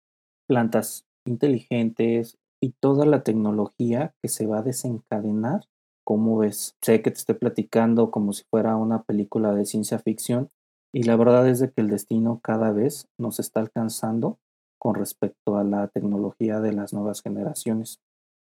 plantas 0.49 1.05
inteligentes 1.27 2.39
y 2.61 2.71
toda 2.81 3.07
la 3.07 3.23
tecnología 3.23 4.15
que 4.23 4.29
se 4.29 4.47
va 4.47 4.59
a 4.59 4.63
desencadenar. 4.63 5.69
Como 6.05 6.39
ves, 6.39 6.77
sé 6.81 7.03
que 7.03 7.11
te 7.11 7.19
estoy 7.19 7.37
platicando 7.37 8.11
como 8.11 8.33
si 8.33 8.45
fuera 8.45 8.77
una 8.77 9.03
película 9.03 9.55
de 9.55 9.67
ciencia 9.67 9.99
ficción 9.99 10.51
y 10.95 11.05
la 11.05 11.17
verdad 11.17 11.49
es 11.49 11.59
de 11.61 11.71
que 11.71 11.81
el 11.81 11.89
destino 11.89 12.41
cada 12.43 12.73
vez 12.73 13.09
nos 13.19 13.41
está 13.41 13.61
alcanzando 13.61 14.39
con 14.79 14.95
respecto 14.95 15.57
a 15.57 15.65
la 15.65 15.89
tecnología 15.89 16.61
de 16.61 16.73
las 16.73 16.93
nuevas 16.93 17.23
generaciones. 17.23 18.01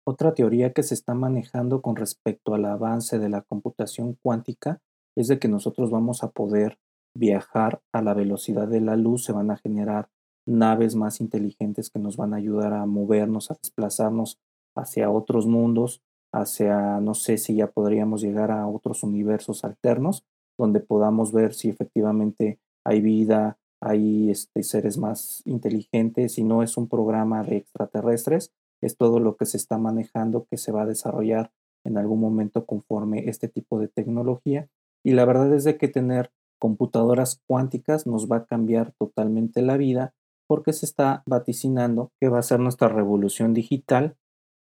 Otra 0.07 0.35
teoría 0.35 0.73
que 0.73 0.83
se 0.83 0.95
está 0.95 1.15
manejando 1.15 1.81
con 1.81 1.97
respecto 1.97 2.55
al 2.55 2.65
avance 2.65 3.19
de 3.19 3.29
la 3.29 3.43
computación 3.43 4.19
cuántica 4.23 4.81
es 5.17 5.29
de 5.29 5.39
que 5.39 5.49
nosotros 5.49 5.91
vamos 5.91 6.23
a 6.23 6.31
poder 6.31 6.79
viajar 7.15 7.81
a 7.93 8.03
la 8.03 8.15
velocidad 8.15 8.69
de 8.69 8.81
la 8.81 8.97
luz, 8.97 9.25
se 9.25 9.33
van 9.33 9.51
a 9.51 9.57
generar 9.57 10.09
naves 10.47 10.95
más 10.95 11.21
inteligentes 11.21 11.91
que 11.91 11.99
nos 11.99 12.17
van 12.17 12.35
a 12.35 12.37
ayudar 12.37 12.75
a 12.75 12.87
movernos, 12.87 13.51
a 13.51 13.57
desplazarnos 13.63 14.39
hacia 14.77 15.11
otros 15.11 15.47
mundos, 15.47 16.03
hacia, 16.33 17.01
no 17.01 17.15
sé 17.15 17.39
si 17.39 17.55
ya 17.55 17.69
podríamos 17.69 18.21
llegar 18.21 18.51
a 18.51 18.67
otros 18.67 19.03
universos 19.03 19.65
alternos, 19.65 20.25
donde 20.59 20.81
podamos 20.81 21.33
ver 21.33 21.55
si 21.55 21.69
efectivamente 21.69 22.59
hay 22.85 23.01
vida, 23.01 23.59
hay 23.81 24.31
este, 24.31 24.63
seres 24.63 24.99
más 24.99 25.43
inteligentes 25.45 26.39
y 26.39 26.45
no 26.45 26.63
es 26.63 26.77
un 26.77 26.89
programa 26.89 27.43
de 27.45 27.57
extraterrestres, 27.57 28.53
es 28.83 28.97
todo 28.97 29.21
lo 29.21 29.37
que 29.37 29.47
se 29.47 29.57
está 29.57 29.79
manejando 29.79 30.47
que 30.51 30.57
se 30.57 30.73
va 30.73 30.83
a 30.83 30.87
desarrollar 30.87 31.53
en 31.85 31.99
algún 31.99 32.21
momento 32.21 32.67
conforme 32.67 33.29
este 33.29 33.49
tipo 33.49 33.79
de 33.79 33.89
tecnología. 33.89 34.69
Y 35.05 35.13
la 35.13 35.25
verdad 35.25 35.55
es 35.55 35.65
de 35.65 35.77
que 35.77 35.89
tener 35.89 36.31
computadoras 36.65 37.43
cuánticas 37.47 38.07
nos 38.07 38.27
va 38.27 38.37
a 38.37 38.45
cambiar 38.47 38.95
totalmente 38.99 39.61
la 39.61 39.77
vida 39.77 40.15
porque 40.49 40.73
se 40.73 40.87
está 40.87 41.23
vaticinando 41.27 42.11
que 42.19 42.31
va 42.31 42.39
a 42.39 42.43
ser 42.43 42.59
nuestra 42.59 42.89
revolución 42.89 43.53
digital. 43.53 44.17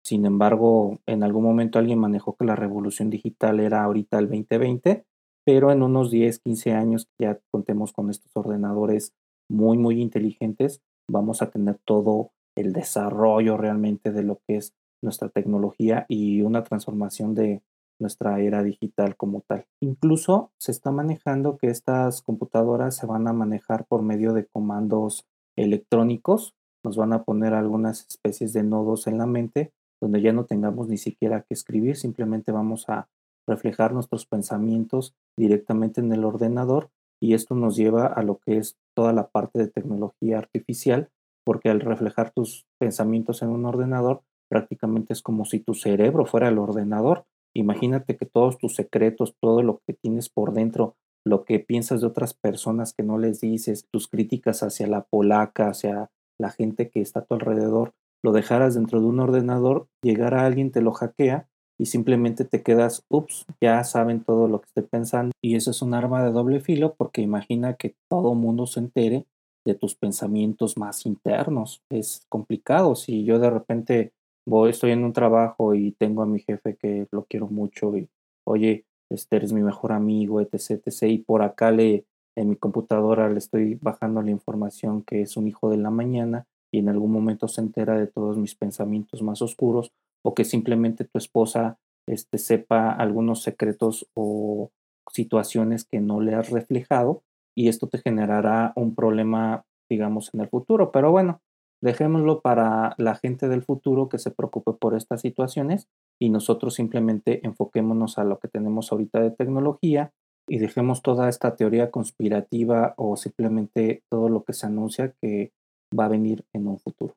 Sin 0.05 0.25
embargo, 0.25 1.01
en 1.07 1.25
algún 1.25 1.43
momento 1.43 1.81
alguien 1.81 1.99
manejó 1.99 2.37
que 2.37 2.45
la 2.45 2.55
revolución 2.55 3.11
digital 3.11 3.59
era 3.59 3.83
ahorita 3.83 4.21
el 4.21 4.29
2020, 4.29 5.05
pero 5.45 5.73
en 5.73 5.83
unos 5.83 6.13
10, 6.13 6.39
15 6.39 6.75
años 6.75 7.09
ya 7.19 7.41
contemos 7.51 7.93
con 7.93 8.09
estos 8.09 8.31
ordenadores 8.37 9.13
muy, 9.49 9.77
muy 9.77 10.01
inteligentes, 10.01 10.83
vamos 11.11 11.43
a 11.43 11.51
tener 11.51 11.81
todo 11.85 12.31
el 12.57 12.73
desarrollo 12.73 13.57
realmente 13.57 14.13
de 14.13 14.23
lo 14.23 14.39
que 14.47 14.59
es 14.59 14.77
nuestra 15.03 15.29
tecnología 15.29 16.07
y 16.09 16.43
una 16.43 16.63
transformación 16.63 17.35
de 17.35 17.63
nuestra 18.01 18.41
era 18.41 18.63
digital 18.63 19.17
como 19.17 19.43
tal. 19.43 19.67
Incluso 19.81 20.53
se 20.59 20.73
está 20.73 20.91
manejando 20.91 21.59
que 21.59 21.69
estas 21.69 22.23
computadoras 22.23 22.97
se 22.97 23.07
van 23.07 23.29
a 23.29 23.33
manejar 23.33 23.87
por 23.87 24.03
medio 24.03 24.33
de 24.33 24.47
comandos 24.47 25.27
electrónicos, 25.57 26.55
nos 26.85 26.97
van 26.97 27.13
a 27.13 27.25
poner 27.25 27.55
algunas 27.55 28.07
especies 28.09 28.53
de 28.53 28.63
nodos 28.63 29.07
en 29.07 29.19
la 29.19 29.27
mente 29.27 29.73
donde 30.01 30.23
ya 30.23 30.33
no 30.33 30.45
tengamos 30.45 30.89
ni 30.89 30.97
siquiera 30.97 31.43
que 31.43 31.55
escribir, 31.55 31.97
simplemente 31.97 32.53
vamos 32.53 32.89
a 32.89 33.09
reflejar 33.47 33.93
nuestros 33.93 34.27
pensamientos 34.27 35.15
directamente 35.37 36.01
en 36.01 36.13
el 36.13 36.25
ordenador 36.25 36.91
y 37.21 37.35
esto 37.35 37.55
nos 37.55 37.77
lleva 37.77 38.07
a 38.07 38.23
lo 38.23 38.39
que 38.39 38.57
es 38.57 38.79
toda 38.95 39.13
la 39.13 39.29
parte 39.29 39.59
de 39.59 39.69
tecnología 39.69 40.39
artificial, 40.39 41.11
porque 41.45 41.69
al 41.69 41.81
reflejar 41.81 42.31
tus 42.31 42.67
pensamientos 42.79 43.43
en 43.43 43.51
un 43.51 43.67
ordenador, 43.67 44.23
prácticamente 44.49 45.13
es 45.13 45.23
como 45.23 45.45
si 45.45 45.61
tu 45.61 45.75
cerebro 45.75 46.25
fuera 46.25 46.49
el 46.49 46.59
ordenador. 46.59 47.27
Imagínate 47.55 48.17
que 48.17 48.27
todos 48.27 48.59
tus 48.59 48.75
secretos, 48.75 49.35
todo 49.41 49.63
lo 49.63 49.81
que 49.87 49.95
tienes 49.95 50.29
por 50.29 50.53
dentro, 50.53 50.97
lo 51.25 51.45
que 51.45 51.59
piensas 51.59 52.01
de 52.01 52.07
otras 52.07 52.35
personas 52.35 52.95
que 52.95 53.03
no 53.03 53.19
les 53.19 53.41
dices, 53.41 53.87
tus 53.91 54.09
críticas 54.09 54.63
hacia 54.63 54.87
la 54.87 55.03
polaca, 55.03 55.69
hacia 55.69 56.11
la 56.39 56.51
gente 56.51 56.89
que 56.89 57.01
está 57.01 57.21
a 57.21 57.25
tu 57.25 57.35
alrededor, 57.35 57.93
lo 58.23 58.33
dejaras 58.33 58.75
dentro 58.75 59.01
de 59.01 59.07
un 59.07 59.21
ordenador, 59.21 59.89
llegara 60.03 60.45
alguien, 60.45 60.71
te 60.71 60.83
lo 60.83 60.93
hackea 60.93 61.49
y 61.79 61.87
simplemente 61.87 62.45
te 62.45 62.63
quedas, 62.63 63.05
ups, 63.09 63.47
ya 63.61 63.83
saben 63.85 64.23
todo 64.23 64.49
lo 64.49 64.61
que 64.61 64.67
estoy 64.67 64.83
pensando. 64.85 65.33
Y 65.43 65.57
eso 65.57 65.71
es 65.71 65.81
un 65.81 65.95
arma 65.95 66.23
de 66.23 66.31
doble 66.31 66.61
filo 66.61 66.95
porque 66.95 67.23
imagina 67.23 67.75
que 67.75 67.95
todo 68.11 68.35
mundo 68.35 68.67
se 68.67 68.81
entere 68.81 69.27
de 69.65 69.75
tus 69.75 69.95
pensamientos 69.95 70.77
más 70.77 71.07
internos. 71.07 71.83
Es 71.91 72.27
complicado. 72.29 72.95
Si 72.97 73.25
yo 73.25 73.39
de 73.39 73.51
repente 73.51 74.13
voy, 74.51 74.71
estoy 74.71 74.91
en 74.91 75.05
un 75.05 75.13
trabajo 75.13 75.75
y 75.75 75.93
tengo 75.93 76.23
a 76.23 76.27
mi 76.27 76.41
jefe 76.41 76.77
que 76.77 77.07
lo 77.13 77.25
quiero 77.25 77.47
mucho 77.47 77.97
y, 77.97 78.09
oye, 78.45 78.85
este 79.09 79.37
eres 79.37 79.53
mi 79.53 79.63
mejor 79.63 79.93
amigo, 79.93 80.41
etc, 80.41 80.83
etc. 80.85 81.03
Y 81.05 81.19
por 81.19 81.43
acá 81.43 81.71
le, 81.71 82.05
en 82.37 82.51
mi 82.51 82.57
computadora 82.57 83.31
le 83.31 83.39
estoy 83.39 83.77
bajando 83.81 84.23
la 84.23 84.31
información 84.31 85.03
que 85.03 85.23
es 85.23 85.37
un 85.37 85.47
hijo 85.47 85.71
de 85.71 85.77
la 85.77 85.91
mañana 85.91 86.47
y 86.73 86.81
en 86.81 86.89
algún 86.89 87.13
momento 87.13 87.47
se 87.47 87.61
entera 87.61 87.97
de 87.97 88.09
todos 88.09 88.37
mis 88.37 88.57
pensamientos 88.57 89.23
más 89.23 89.41
oscuros 89.41 89.93
o 90.23 90.35
que 90.35 90.45
simplemente 90.45 91.05
tu 91.05 91.19
esposa 91.19 91.79
este, 92.09 92.39
sepa 92.39 92.91
algunos 92.91 93.43
secretos 93.43 94.09
o 94.15 94.71
situaciones 95.13 95.85
que 95.85 96.01
no 96.01 96.21
le 96.21 96.35
has 96.35 96.51
reflejado 96.51 97.23
y 97.57 97.69
esto 97.69 97.89
te 97.89 97.99
generará 97.99 98.73
un 98.75 98.97
problema, 98.97 99.65
digamos, 99.89 100.35
en 100.35 100.41
el 100.41 100.49
futuro. 100.49 100.91
Pero 100.91 101.11
bueno, 101.13 101.41
dejémoslo 101.83 102.41
para 102.41 102.95
la 102.99 103.15
gente 103.15 103.49
del 103.49 103.63
futuro 103.63 104.09
que 104.09 104.19
se 104.19 104.31
preocupe 104.31 104.73
por 104.73 104.95
estas 104.95 105.21
situaciones 105.23 105.89
y 106.21 106.31
nosotros 106.31 106.75
simplemente 106.75 107.45
enfoquémonos 107.47 108.19
a 108.19 108.25
lo 108.25 108.39
que 108.39 108.49
tenemos 108.49 108.93
ahorita 108.93 109.21
de 109.21 109.31
tecnología 109.31 110.13
y 110.49 110.59
dejemos 110.59 111.03
toda 111.03 111.29
esta 111.29 111.55
teoría 111.57 111.91
conspirativa 111.91 112.95
o 112.97 113.17
simplemente 113.17 114.03
todo 114.11 114.29
lo 114.29 114.45
que 114.45 114.53
se 114.53 114.67
anuncia 114.67 115.15
que 115.21 115.53
va 115.99 116.07
a 116.07 116.09
venir 116.09 116.45
en 116.53 116.67
un 116.67 116.79
futuro. 116.79 117.15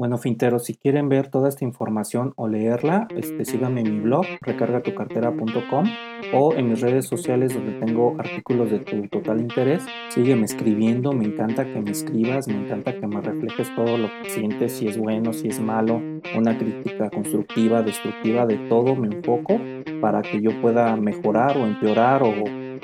Bueno, 0.00 0.16
finteros, 0.16 0.64
si 0.64 0.76
quieren 0.76 1.10
ver 1.10 1.28
toda 1.28 1.50
esta 1.50 1.66
información 1.66 2.32
o 2.36 2.48
leerla, 2.48 3.06
este, 3.14 3.44
síganme 3.44 3.82
en 3.82 3.96
mi 3.96 4.00
blog, 4.00 4.24
recargatucartera.com 4.40 5.84
o 6.32 6.54
en 6.54 6.70
mis 6.70 6.80
redes 6.80 7.04
sociales 7.04 7.52
donde 7.52 7.72
tengo 7.72 8.16
artículos 8.18 8.70
de 8.70 8.78
tu 8.78 9.08
total 9.08 9.42
interés. 9.42 9.84
Sígueme 10.08 10.46
escribiendo, 10.46 11.12
me 11.12 11.26
encanta 11.26 11.66
que 11.66 11.82
me 11.82 11.90
escribas, 11.90 12.48
me 12.48 12.64
encanta 12.64 12.98
que 12.98 13.06
me 13.06 13.20
reflejes 13.20 13.74
todo 13.74 13.98
lo 13.98 14.08
que 14.22 14.30
sientes, 14.30 14.72
si 14.72 14.88
es 14.88 14.96
bueno, 14.96 15.34
si 15.34 15.48
es 15.48 15.60
malo, 15.60 16.00
una 16.34 16.56
crítica 16.56 17.10
constructiva, 17.10 17.82
destructiva, 17.82 18.46
de 18.46 18.56
todo 18.70 18.96
me 18.96 19.14
enfoco 19.14 19.60
para 20.00 20.22
que 20.22 20.40
yo 20.40 20.58
pueda 20.62 20.96
mejorar 20.96 21.58
o 21.58 21.66
empeorar 21.66 22.22
o, 22.22 22.32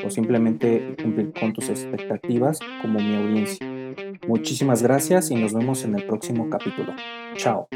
o 0.05 0.11
simplemente 0.11 0.94
cumplir 1.02 1.33
con 1.33 1.55
tus 1.55 1.70
expectativas 1.70 2.59
como 2.83 2.98
mi 2.98 3.16
audiencia. 3.16 3.76
Muchísimas 4.26 4.82
gracias 4.82 5.30
y 5.30 5.35
nos 5.35 5.52
vemos 5.52 5.85
en 5.85 5.94
el 5.94 6.04
próximo 6.04 6.48
capítulo. 6.50 6.94
Chao. 7.37 7.68